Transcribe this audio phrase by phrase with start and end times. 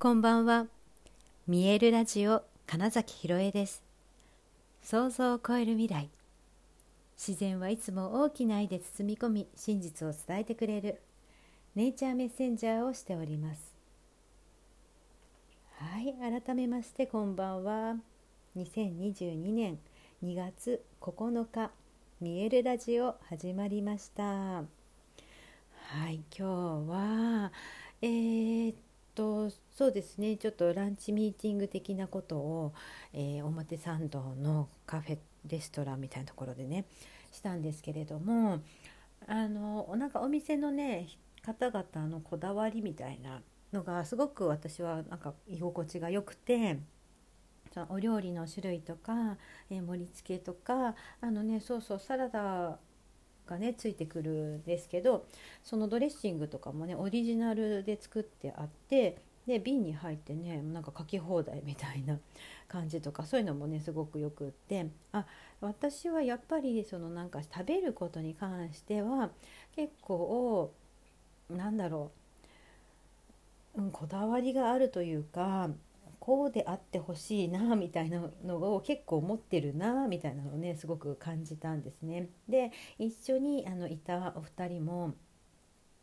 [0.00, 0.66] こんばんは。
[1.46, 3.82] 見えるラジオ金崎ひろえです。
[4.80, 6.08] 想像を超える未来。
[7.18, 11.02] 自然はいつも大きな愛で包み込み真実を伝えてくれる。
[11.74, 13.74] ネイチャーメッセンジャーをしております。
[15.76, 17.96] はい改めましてこんばんは。
[18.56, 19.78] 2022年
[20.24, 21.72] 2月9日
[22.22, 24.24] 見えるラジオ始まりました。
[24.24, 24.64] は
[26.08, 27.52] い今日は
[28.00, 28.74] えー、
[29.14, 29.50] と
[29.80, 32.74] そうですねちょっとランチミーティング的なことを、
[33.14, 36.84] えー、表参道のカフェレストランみたいなところでね
[37.32, 38.60] したんですけれども
[39.26, 41.08] あのなんかお店のね
[41.40, 43.40] 方々のこだわりみたいな
[43.72, 46.78] のがすごく私はなんか居心地が良くて。
[47.72, 49.38] そのお料理の種類とか、
[49.70, 52.80] えー、盛り付けとかあのねそうそうサラダ
[53.46, 55.28] がねついてくるんですけど
[55.62, 59.18] そのドレッシングとかもねオリジナルで作ってあって
[59.50, 62.18] で瓶に入ってねなんか書き放題みたいな
[62.68, 65.26] 感じとかそういうのもねすごくよくってあ
[65.60, 69.30] 私はやっぱりそのなんか食べることに関しては
[69.74, 70.72] 結構
[71.50, 72.12] なんだろ
[73.74, 75.70] う、うん、こだわりがあるというか
[76.20, 82.28] こうであってほしいなみたいなのを結構持ってるなみたいなのをねすごく感じたんですね。
[82.48, 85.14] で一緒にあのいたお二人も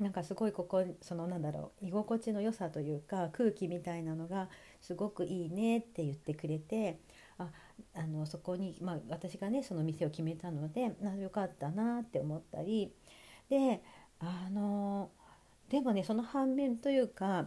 [0.00, 4.48] なんかすごいここそのなんだろう居心地の良さというか空気みたいなのが
[4.80, 7.00] すごくいいねって言ってくれて
[7.38, 7.48] あ
[7.94, 12.92] あのそこに、まあ、私がねその店を決めたのであよかったなって思ったり
[13.50, 13.82] で
[14.20, 15.10] あの
[15.68, 17.46] でもねその反面というか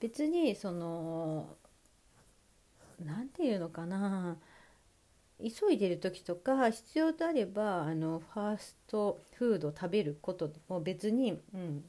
[0.00, 1.56] 別にその
[3.04, 4.36] 何て言うのかな
[5.40, 11.84] 急いでる時とか必要であればあのファーストフード食べることも別に、うん、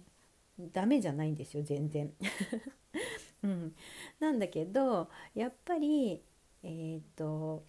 [0.72, 2.14] ダメじゃないんですよ全然。
[3.42, 3.76] うん、
[4.20, 6.22] なんだけどやっぱり
[6.62, 7.64] えっ、と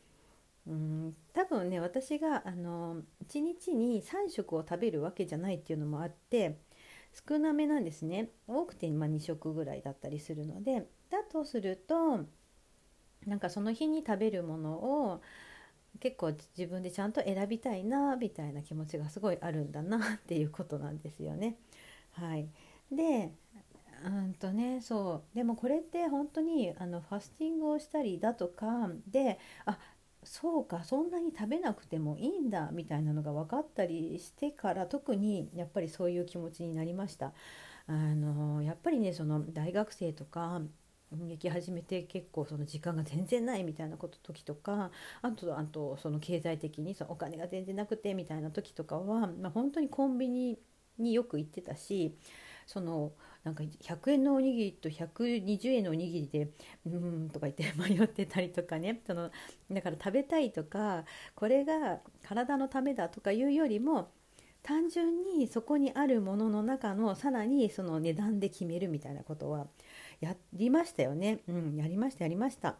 [0.66, 6.58] うん多分ね私があの1日に3食を食べるわけじゃないっていうのもあって
[7.28, 8.30] 少なめなんですね。
[8.46, 10.86] 多くてまあ2食ぐらいだったりするので。
[11.10, 12.24] だとすると
[13.26, 15.20] なんかその日に食べるものを
[15.98, 21.56] 結構自分でちゃんと選びたいなみたいな気持ちがすごいあるんだなっていうことなんですよね。
[22.12, 22.48] はい、
[22.92, 23.32] で
[24.04, 29.78] うんとねそうでもこれって本当にあのファスティングをしたりだとかであ
[30.22, 37.32] そうかそんなに食べなくてもいいんだみたいなのが分かったりしてから特にやっぱりそういう気持ちになりました。
[37.86, 40.62] あのやっぱりねその大学生とか
[41.12, 44.90] 劇始めて結構その時間が全然ないみたいなこと時とか
[45.22, 50.58] あとあとその経済的にそのお金が全然なくてみたいな時とかは、まあ、本当にコンビニ
[50.98, 52.16] によく行ってたし
[52.66, 53.12] その
[53.42, 56.50] なんか100円のおにぎりと120円のおにぎりで
[56.86, 59.00] うんとか言って 迷ってたりとかね。
[59.06, 59.30] その
[59.70, 61.04] だから食べたいとか
[61.34, 64.12] これが体のためだとかいうよりも
[64.62, 69.66] 単純にそこにあるものの中のさらにその値段で決めるみたいなことは
[70.20, 71.40] やりましたよね。
[71.48, 72.76] うん、やりましたやりました。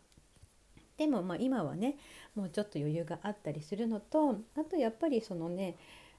[0.97, 1.97] でもまあ今はね
[2.35, 5.77] もうちょっと余裕があったりするのとあとやっぱりそのね、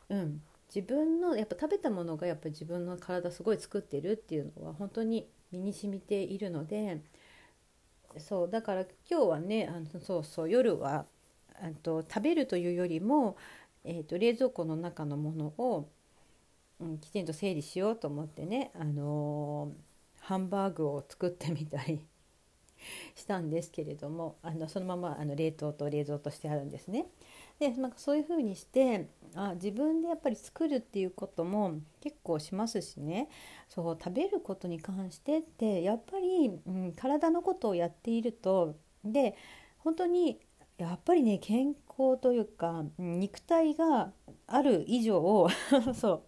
[0.09, 0.41] うん、
[0.73, 7.01] 自分のやっぱ食べたものがやっぱ自分の体すごい作ってるっていうのは本当に身に染みているので
[8.17, 11.05] そうだから今日はねあのそうそう夜は
[11.61, 13.37] あと食べるというよりも、
[13.83, 15.89] えーと、冷蔵庫の中のものを、
[16.79, 22.05] うん、きちんと整理しようと思ってね、あのーハンバーグを作ってみたり
[23.15, 27.07] したんですけれどもあのそのままあの冷凍と冷蔵としてあるんですね。
[27.59, 33.29] でなんかそういうふうにしてあ自分でやっぱり作るっていうことも結構しますしね
[33.67, 39.35] そう食べることに関してってやっぱり、うん、体のことをやっているとで
[39.79, 40.39] 本当に
[40.77, 41.75] やっぱりね健
[42.09, 44.11] 康というか肉体が
[44.47, 45.47] ある以上
[45.93, 46.21] そう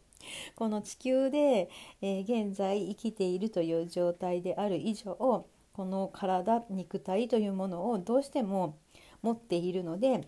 [0.55, 1.69] この地球で、
[2.01, 5.15] えー、現在生きているという状態である以上
[5.73, 8.77] この体肉体というものをどうしても
[9.21, 10.27] 持っているので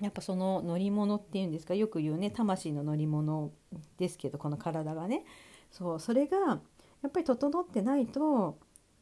[0.00, 3.52] やっぱその乗り物っていうんですかよく言うね魂の乗り物
[3.96, 5.24] ですけどこの体がね
[5.70, 6.36] そうそれが
[7.02, 8.58] やっぱり整ってないと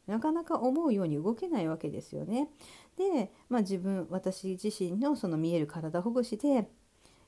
[0.06, 2.48] なかなか思うように動けないわけですよね。
[2.96, 6.68] で、まあ、自分私自身のその見える体ほぐしで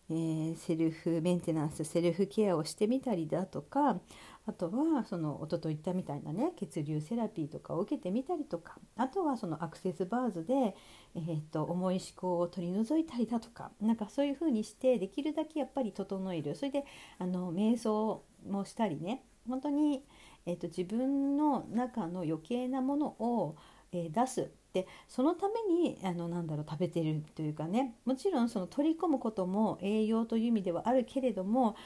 [0.08, 3.98] えー、セルフメンテナンスセルフケアをしてみたりだとか
[4.46, 10.76] あとはそのおととい言ったみたいなね血流セラピーとかを受けてみたりとかあとはそのアクセスバーズで、
[11.16, 16.54] えーと、重い思考を取り除いたりだとかなんかそういうふうにしてできるだけやっぱり整える。
[16.54, 16.84] それで
[17.18, 20.04] あの瞑想もしたりね本当に、
[20.44, 23.56] えーと、自分の中の余計なものを、
[23.90, 24.50] えー、出す。
[24.76, 27.94] でそのためにあのなんだろう食べてるというかね。
[28.04, 31.76] もちろんその取り込むことも栄養という意味ではあるけれども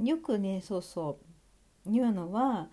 [0.00, 1.18] よくねそうそ
[1.86, 2.70] う言うのは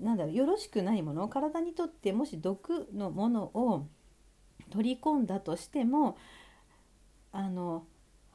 [0.00, 3.86] なんだろうよろしくないもの体にとってもし毒のものを
[4.70, 6.16] 取り込んだとしても
[7.32, 7.84] あの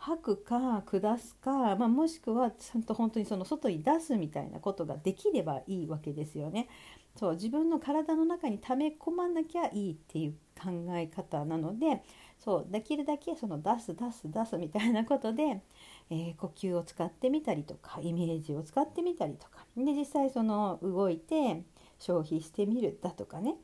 [0.04, 6.68] 吐くか下すか、まあ、もしくはちゃんと本当にその外に出すみたいなことができればいいわけですよね。
[7.16, 12.04] そう自分の体の中に溜め込まなきゃいいっていう考え方なので
[12.40, 15.62] そうできるだけその出す出す出すみたいなことで、
[16.10, 21.64] えー、呼吸を使ってみたりとかイメージを使ってみたりとかで実際その動いて
[22.00, 23.56] 消費してみるだとかね、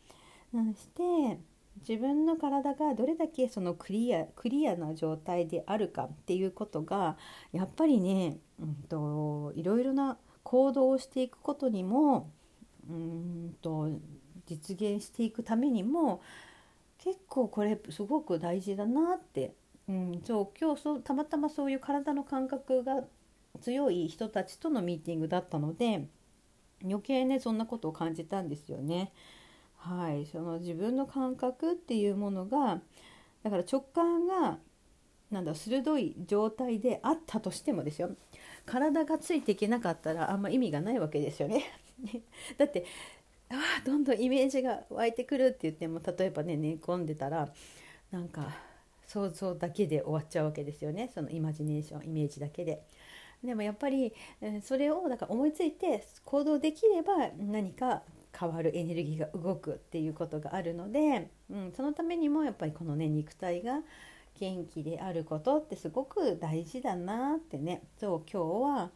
[0.53, 1.39] うん、して
[1.87, 7.17] 自分の体がどれだけそのクリアクリアな状態であるかっていうことが
[7.51, 12.31] やっぱりね、うんと、いろいろな行動をしていくことにも
[12.89, 13.89] うんと
[14.45, 16.21] 実現していくためにも
[16.97, 19.53] 結構これすごく大事だなって、
[19.87, 23.03] うん、そう今日そうたまたまそういう体の感覚が
[23.61, 26.07] 強い人たちとのミーティングだったので
[26.83, 29.11] 余計ねそんなことを感じたんですよね。
[29.87, 32.81] はい、その自分の感覚っていうものが
[33.43, 34.57] だから直感が
[35.31, 38.11] なんだ鋭い状態であったとしてもですよ
[38.65, 41.63] 体がついていけなかったらあんま意味がないわけですよね。
[42.57, 42.85] だって
[43.49, 43.55] あ
[43.85, 47.49] どんどんイメージが湧いてくるって言っても例えばね寝込んでたら
[48.11, 48.57] なんか
[49.05, 52.83] 想像だけで終わっちゃうわけですよねそのイマジネーションイメージだけで。
[53.43, 54.13] でもやっぱり
[54.63, 58.01] それをだから思いついて行動できれば何か
[58.39, 63.81] 変わるエネルギーが動くっていうことがあるので、うん、そのためにもやっぱりこのね肉体が
[64.39, 67.83] 元気であることってすごく大事だなってね。
[67.99, 68.91] そう今日は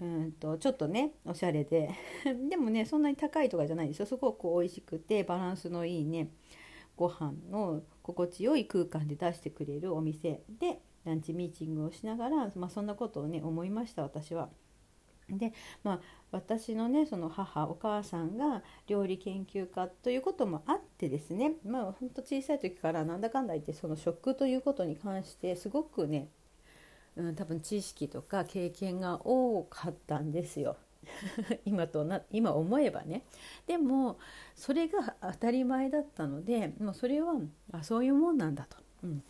[0.00, 1.90] うんとちょっとねおしゃれで。
[2.50, 4.06] でもねそんなに高いとかじゃないですよ。
[4.06, 6.30] すごく美味しくてバランスのいいね
[6.96, 14.50] ご飯の心地よい空間で出してくれるお店でランチミーティングをしながら、まあ、そんなことをね思いました私は。
[15.28, 16.00] でまあ
[16.32, 26.28] 私のねその母お母さんが料理研究家ということもあってですねまあほんと小さい時からなんだかんだ言ってその食ということに関してすごくね、
[27.16, 30.76] うん、多分知識とか経験が多かったんですよ。
[31.66, 33.24] 今とな今思えばね。
[33.66, 34.18] でも
[34.54, 37.34] それが当たり前だったのでもうそれは
[37.72, 39.22] あそういうもんなんだと、うん、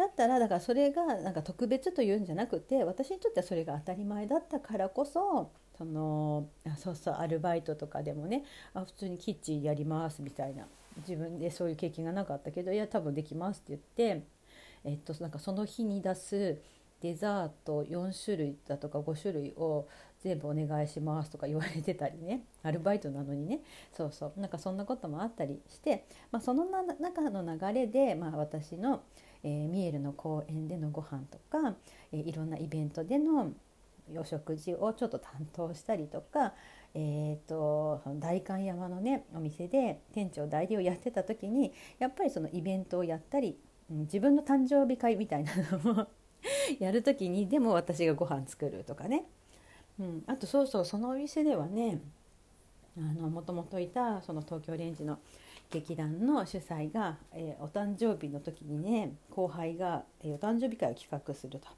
[0.00, 8.44] だったらだからそれがなんか特別というんじゃなくて私にとってはそれが当たり前だったからこそそのあそうそうアルバイトとかでもね
[8.74, 10.66] あ普通にキッチンやりますみたいな
[10.98, 14.26] 自分でそういう経験がなかったけどいや多分できますって言って、
[14.84, 16.58] えっと、なんかその日に出す
[17.00, 19.86] デザート4種類だとか5種類を
[20.22, 23.60] 全部お願いしますとか言われてたりねアルバイトなのにね。
[23.96, 24.40] そうそう。
[24.40, 29.02] なんかそんなこともあったりして、まあ、その中の流れで、まあ、私の、
[29.42, 31.74] えー、ミエルの公園でのご飯とか、
[32.12, 33.52] えー、いろんなイベントでの
[34.18, 36.54] お食事をちょっと担当したりとか、
[36.94, 43.56] えーと、代官山のねお店で店長代理をやってた時にやっぱりそのイベントをやったり、
[43.90, 46.08] うん、自分の誕生日会みたいなのも
[46.80, 49.24] やる時にでも私がご飯作るとかね、
[49.98, 52.00] うん、あとそうそうそのお店ではね
[52.96, 55.18] もともといたその東京レンジの
[55.70, 61.68] 劇団の主催が、えー、お誕生日の時にね後輩が、えー、お誕生日会を企画すると。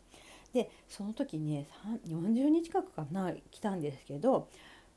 [0.52, 1.66] でその時ね
[2.06, 4.48] 40人近くかな来たんですけど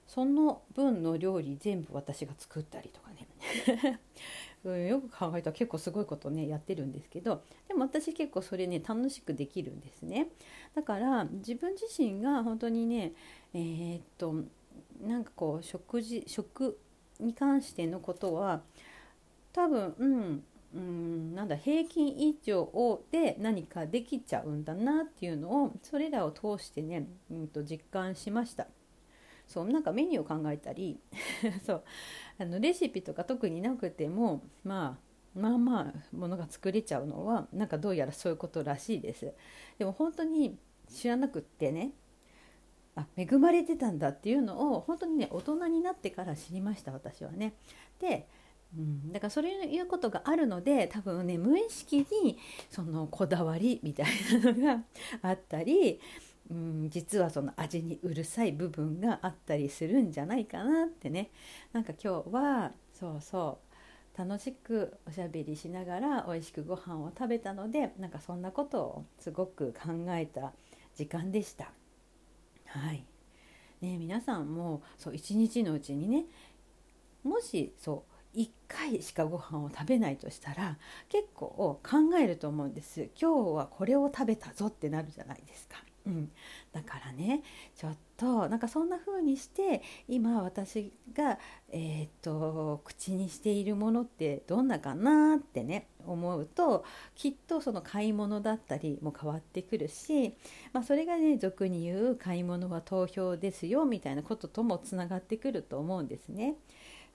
[0.05, 3.27] その分の料理全部私が作ったりとかね。
[4.63, 7.43] うんよく考えたら結構すごいことねやってるんですけど。
[7.67, 10.29] でも私結構それね楽しくできるんですね。
[10.73, 13.13] だから自分自身が本当にね
[13.53, 14.35] えー、っと
[15.01, 16.79] なんかこう食事食
[17.19, 18.61] に関してのことは
[19.53, 20.43] 多分うん
[20.75, 28.67] うんなんだ平均以上で何かできちゃうんだなっていうのをそれらを通してね、うんと実感しました。
[29.47, 30.99] そうなんかメニューを考えたり
[31.65, 31.83] そう
[32.39, 34.97] あのレシピとか特になくても、ま
[35.35, 39.33] あ、まあまあものが作れちゃうのはなんかどうやらそういうことらしいです。
[39.77, 40.57] でも本当に
[40.89, 41.91] 知らなくってね
[42.95, 47.53] あ恵まれてたんだっていうのを本当にね大人になってから知りました私はね。
[47.99, 48.27] で
[48.77, 52.37] うん、だからそういうことがあるので多分ね無意識に
[52.69, 54.07] そのこだわりみたい
[54.43, 54.83] なのが
[55.21, 55.99] あったり、
[56.51, 61.29] うん、実はその味にうるさい部分があったりするんじゃないかなってね
[61.71, 63.59] なんか今日はそうそ
[64.15, 70.53] う楽しくおしゃべりしながら美味しくご飯を食べたのでなんかそんなことをすごく考えた
[70.95, 71.71] 時間でした。
[72.79, 73.05] はい
[73.81, 76.25] ね、皆さんもそう一日のうちにね
[77.23, 78.03] もしそ
[78.33, 80.77] う1回しかご飯を食べないとしたら
[81.09, 81.81] 結構考
[82.19, 85.77] えると思うんです今日はこれを食べたぞってなるじゃないですか。
[86.05, 86.31] うん、
[86.71, 87.41] だからね
[87.75, 91.39] ちょっとなんかそんな風にして今私が、
[91.71, 96.85] えー、っと口にしているものってどんなかなってね思うと
[97.15, 100.35] きっとその買い物だったりも変わってくるし、
[100.73, 106.55] まあ、それがね俗に言う買い物は投票ですよみたいなことともつながってくると思うんですね。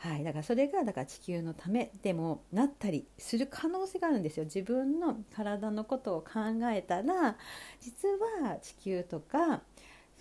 [0.00, 4.44] はい、だからそれがだから地球のためでもなったりする可能性があるんですよ。
[4.44, 6.30] 自分の体のことを考
[6.72, 7.36] えたら
[7.80, 8.08] 実
[8.42, 9.60] は地球とか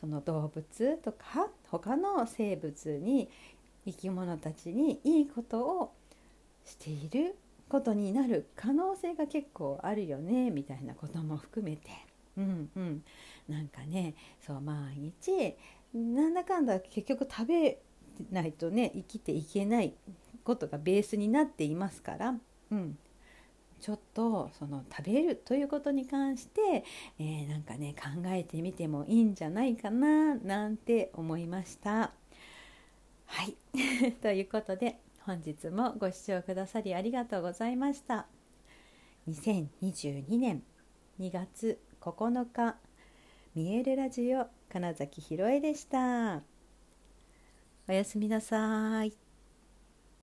[0.01, 3.29] その動物とか他の生物に
[3.85, 5.93] 生き物たちにいいことを
[6.65, 7.37] している
[7.69, 11.89] ことになる可能性が結構あるよねみたいなことも含めて。
[12.37, 13.03] うんうん。
[13.47, 14.13] なんかね
[14.45, 15.55] そう毎日
[15.93, 17.79] なんだかんだ結局食べ
[18.31, 19.93] ないとね生きていけない
[20.43, 22.35] ことがベースになっていますから、
[22.71, 22.97] うん、
[23.79, 26.83] ちょっとその食べるということに関して、
[27.19, 32.11] えー、なんかね考えてみてもいいんじゃないかななんて思いました。
[33.25, 33.55] はい
[34.21, 38.27] ということで本日もご視聴くださりありがとうございました。
[39.29, 40.63] 2022年
[41.19, 42.77] 2月9日
[43.53, 46.58] 見えるラジオ金崎ひろえでした。
[47.89, 49.28] おやすみなさい。